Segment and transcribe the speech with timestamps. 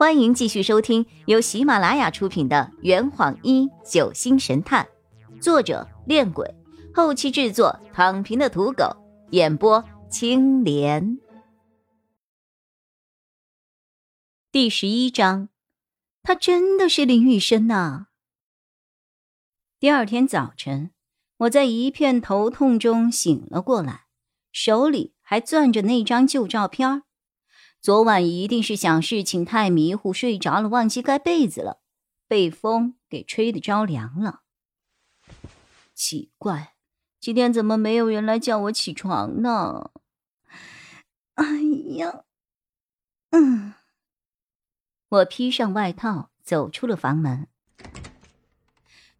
[0.00, 4.88] 欢迎继续收听由喜马拉雅出品的《圆谎一九星神探》，
[5.42, 6.54] 作者：恋鬼，
[6.94, 8.96] 后期制作：躺平的土狗，
[9.32, 11.18] 演播：青莲。
[14.50, 15.50] 第十一章，
[16.22, 18.06] 他真的是林雨生呐！
[19.78, 20.92] 第二天早晨，
[21.40, 24.06] 我在一片头痛中醒了过来，
[24.50, 27.02] 手里还攥着那张旧照片儿
[27.82, 31.80] 昨晚一定是想事情太迷糊，睡着了，忘记盖被子了，
[32.28, 34.42] 被风给吹得着凉了。
[35.94, 36.74] 奇怪，
[37.18, 39.90] 今天怎么没有人来叫我起床呢？
[41.34, 41.46] 哎
[41.96, 42.24] 呀，
[43.30, 43.72] 嗯，
[45.08, 47.48] 我披上外套走出了房门，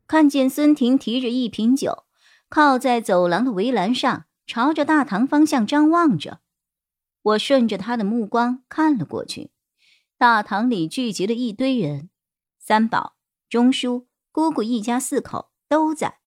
[0.07, 2.05] 看见孙婷提着一瓶酒，
[2.51, 6.41] 靠在走廊的围栏上，朝着大堂方向张望着。
[7.23, 9.51] 我顺着他的目光看了过去，
[10.17, 12.11] 大堂里聚集了一堆人，
[12.59, 13.17] 三宝、
[13.49, 16.21] 钟叔、姑姑一家四口都在。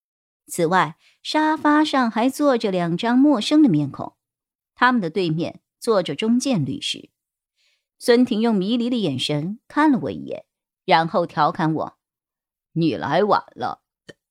[0.46, 4.18] 此外，沙发上还坐着两张陌生的面孔，
[4.76, 7.10] 他们的对面坐着钟建律师。
[7.98, 10.46] 孙婷用迷离的眼神看了我一眼，
[10.84, 11.98] 然后调侃我
[12.74, 13.82] ：“你来晚了。”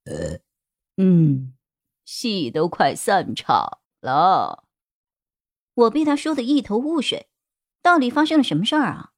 [0.05, 0.41] 呃，
[0.97, 1.55] 嗯，
[2.05, 4.62] 戏都快散场了。
[5.75, 7.29] 我被他说的一头雾水，
[7.83, 9.11] 到底发生了什么事儿啊？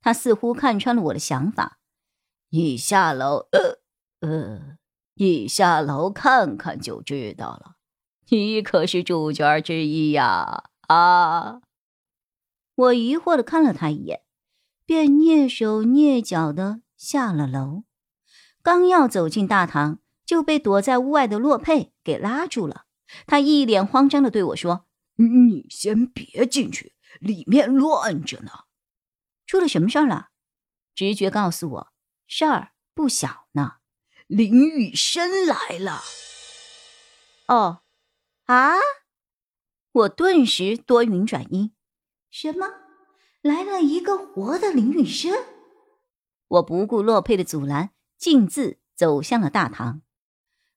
[0.00, 1.78] 他似乎看穿了我的想法，
[2.50, 3.80] 你下楼，呃
[4.20, 4.78] 呃，
[5.14, 7.76] 你下楼看看就知道了。
[8.28, 10.70] 你可是主角之一呀！
[10.88, 11.60] 啊！
[12.74, 14.22] 我疑惑的看了他一眼，
[14.84, 17.84] 便蹑手蹑脚的下了楼。
[18.62, 22.86] 刚要走进大堂，就被躲在屋外的洛佩给拉住了。
[23.26, 24.86] 他一脸慌张的对我说。
[25.16, 28.50] 你先别进去，里面乱着呢。
[29.46, 30.28] 出了什么事儿了？
[30.94, 31.92] 直觉告诉我，
[32.26, 33.76] 事儿不小呢。
[34.26, 36.00] 林雨生来了。
[37.46, 37.82] 哦，
[38.46, 38.74] 啊！
[39.92, 41.72] 我顿时多云转阴。
[42.30, 42.66] 什么？
[43.40, 45.32] 来了一个活的林雨生？
[46.48, 50.02] 我不顾洛佩的阻拦，径自走向了大堂。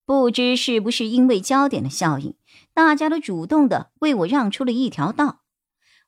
[0.09, 2.34] 不知是不是因为焦点的效应，
[2.74, 5.44] 大家都主动的为我让出了一条道。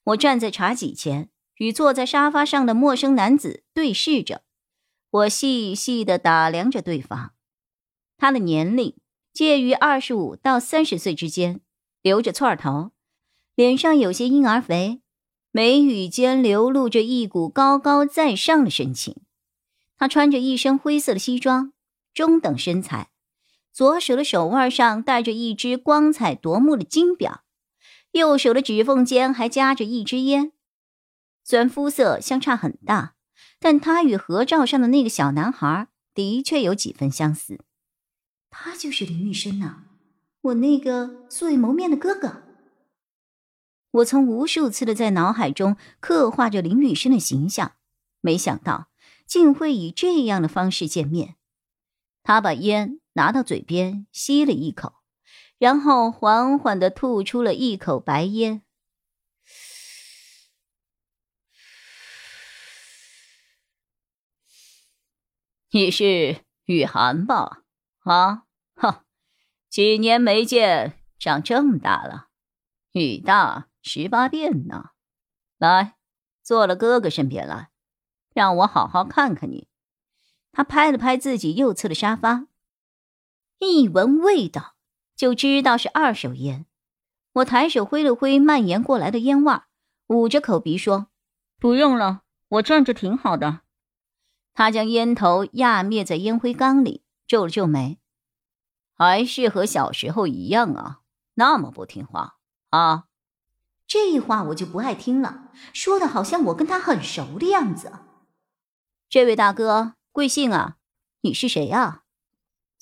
[0.06, 4.42] 我站在茶几前，与坐在沙发上的陌生男子对视着。
[5.12, 7.34] 我细细的打量着对方，
[8.18, 8.96] 他的年龄
[9.32, 11.62] 介于二十五到三十岁之间，
[12.02, 12.94] 留着寸头，
[13.54, 15.04] 脸上有些婴儿肥，
[15.52, 19.18] 眉宇间流露着一股高高在上的神情。
[19.96, 21.74] 他穿着一身灰色的西装，
[22.16, 23.11] 中等身材。
[23.74, 27.44] 左手的手腕上戴着一只光彩夺目的金表，
[28.12, 30.52] 右手的指缝间还夹着一支烟。
[31.44, 33.16] 虽然肤色相差很大，
[33.60, 37.62] 但他与合照上的那个小男孩的确有几分相似。
[38.50, 39.84] 他就是林玉生呐，
[40.42, 42.44] 我那个素未谋面的哥哥。
[43.92, 47.74] 我曾无数次的在脑海中刻画着林雨生的形象，
[48.22, 48.88] 没想到
[49.26, 51.36] 竟会以这样的方式见面。
[52.24, 53.01] 他把烟。
[53.14, 55.02] 拿到嘴边吸了一口，
[55.58, 58.64] 然后缓缓的吐出了一口白烟。
[65.74, 67.64] 你是雨涵吧？
[68.00, 68.44] 啊，
[68.76, 69.06] 哈，
[69.70, 72.28] 几年没见，长这么大了，
[72.92, 74.90] 雨大十八变呢。
[75.58, 75.96] 来，
[76.44, 77.70] 坐了哥哥身边来，
[78.34, 79.70] 让我好好看看你。
[80.52, 82.48] 他拍了拍自己右侧的沙发。
[83.64, 84.74] 一闻味道
[85.16, 86.66] 就知道是二手烟，
[87.34, 89.62] 我抬手挥了挥蔓延过来的烟味，
[90.08, 91.10] 捂着口鼻说
[91.62, 93.62] ：“不用了，我站着挺好的。”
[94.56, 98.00] 他将烟头压灭在烟灰缸里，皱了皱眉
[98.98, 101.02] ：“还是和小时候一样啊，
[101.36, 102.38] 那么不听话
[102.72, 103.06] 啊！”
[103.86, 107.92] 这话我就不爱听了，说的好像我跟他很熟的样子。
[109.08, 110.78] 这位大哥贵姓啊？
[111.22, 112.02] 你是谁啊？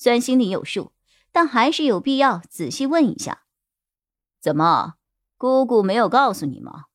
[0.01, 0.93] 虽然心里有数，
[1.33, 3.43] 但还是有必要仔细问一下。
[4.39, 4.93] 怎么，
[5.35, 6.85] 姑姑没有告诉你吗？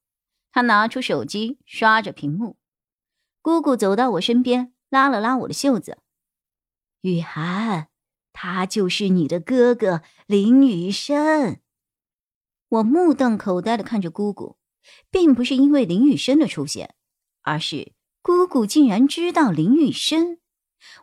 [0.51, 2.57] 他拿出手机刷着屏幕。
[3.43, 5.99] 姑姑走到我身边，拉了拉我的袖子
[7.03, 7.89] ：“雨涵，
[8.33, 11.61] 他就是你的哥哥林雨生。”
[12.69, 14.57] 我目瞪口呆的看着姑姑，
[15.11, 16.95] 并不是因为林雨生的出现，
[17.43, 17.93] 而是
[18.23, 20.39] 姑姑竟然知道林雨生。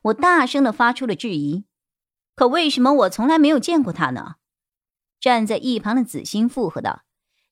[0.06, 1.66] 我大声的发出了质疑。
[2.42, 4.38] 可为什么我从来没有见过他呢？
[5.20, 7.04] 站在一旁的子欣附和道：“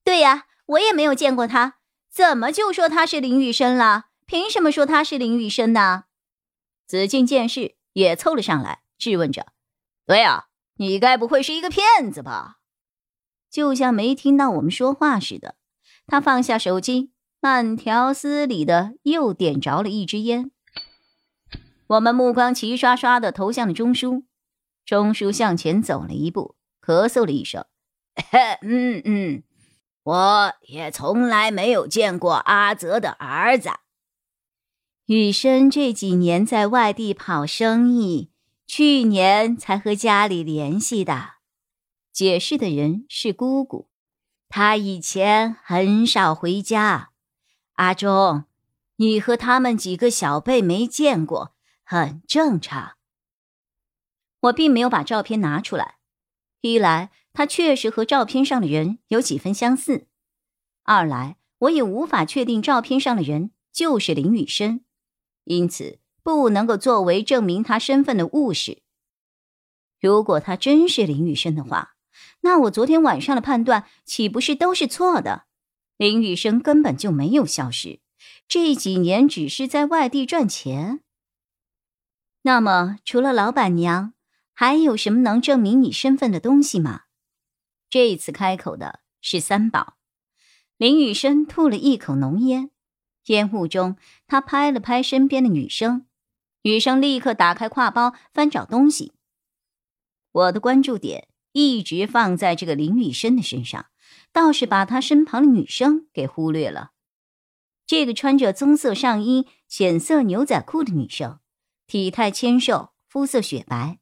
[0.04, 1.76] 对呀，我也没有见过他，
[2.10, 4.06] 怎么就说他是林雨生了？
[4.26, 6.06] 凭什么说他是林雨生呢？
[6.88, 9.54] 子敬见势也凑了上来，质问着
[10.08, 10.46] ：“对呀，
[10.78, 12.56] 你该不会是一个骗子吧？”
[13.52, 15.54] 就像没听到我们说话似的，
[16.08, 20.50] 他放下手机，慢条斯理的又点着了一支烟。
[21.86, 24.24] 我们目光齐刷刷的投向了钟叔，
[24.90, 27.64] 钟叔向前走了一步，咳嗽了一声
[28.66, 29.44] ：“嗯嗯，
[30.02, 33.70] 我也从来没有见过阿泽的儿子。
[35.06, 38.32] 雨生这几年在外地跑生意，
[38.66, 41.34] 去年才和家里联系的。”
[42.12, 43.92] 解释的人是姑姑，
[44.50, 47.12] 她以前很少回家。
[47.74, 48.46] 阿忠，
[48.96, 51.54] 你和他们几个小辈没见过。
[51.84, 52.94] 很正常。
[54.42, 55.96] 我并没有把照片拿出来，
[56.62, 60.08] 一来他确实和照片上的人有几分相似，
[60.84, 64.82] 二来我也无法确定照片上的人就是林雨生，
[65.44, 68.82] 因此不能够作为证明他身份的物事。
[70.00, 71.96] 如果他真是林雨生的话，
[72.42, 75.46] 那我昨天晚上的判断岂不是都是错的？
[75.98, 78.00] 林雨生根本就没有消失，
[78.48, 81.02] 这几年只是在外地赚钱。
[82.44, 84.14] 那么，除了老板娘，
[84.60, 87.04] 还有什么能证明你身份的东西吗？
[87.90, 89.96] 这次开口的是三宝。
[90.76, 92.70] 林雨生吐了一口浓烟，
[93.28, 93.96] 烟雾中，
[94.28, 96.08] 他拍了拍身边的女生，
[96.64, 99.14] 女生立刻打开挎包翻找东西。
[100.30, 103.86] 我的关注点一直放在这个林雨生的身上，
[104.34, 106.92] 倒是把他身旁的女生给忽略了。
[107.88, 111.40] 这个穿着棕色上衣、浅色牛仔裤的女生。
[111.88, 114.00] 体态纤瘦，肤色雪白，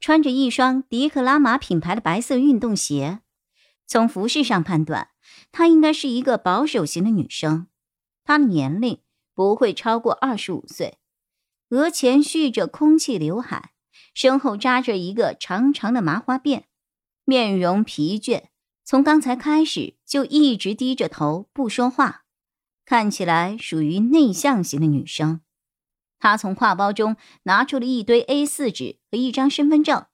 [0.00, 3.20] 穿着一双迪克拉玛品牌的白色运动鞋。
[3.86, 5.10] 从服饰上判断，
[5.52, 7.68] 她应该是一个保守型的女生。
[8.24, 9.00] 她的年龄
[9.34, 10.98] 不会超过二十五岁，
[11.70, 13.72] 额前蓄着空气刘海，
[14.12, 16.64] 身后扎着一个长长的麻花辫，
[17.24, 18.46] 面容疲倦，
[18.84, 22.24] 从刚才开始就一直低着头不说话，
[22.84, 25.40] 看起来属于内向型的女生。
[26.18, 30.06] 他从挎包中拿出了一堆 A4 纸和一张身份证，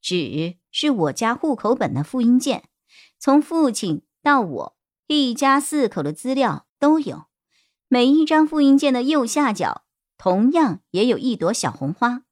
[0.00, 2.68] 纸是我家户口本的复印件，
[3.18, 4.76] 从父亲到我
[5.06, 7.26] 一家四口的资料都有。
[7.88, 9.84] 每一张复印件的右下角
[10.18, 12.22] 同样也有一朵小红花，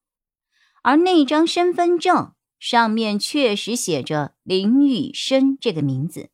[0.83, 6.31] 而那张身份证上面确实写着林雨生这个名字，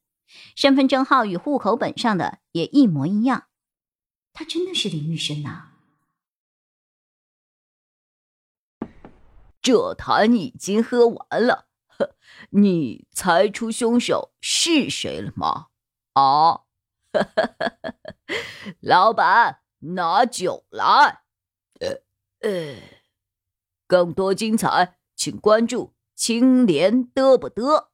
[0.57, 3.45] 身份证号与户口本上的也一模一样。
[4.33, 5.70] 他真的是林雨生呐！
[9.63, 12.15] 这坛已经喝完了，呵
[12.51, 15.67] 你猜出凶手是谁了吗？
[16.15, 16.63] 啊，
[18.81, 21.23] 老板，拿酒来。
[21.81, 22.03] 呃
[22.41, 22.77] 呃，
[23.87, 27.90] 更多精彩，请关注青莲嘚不嘚。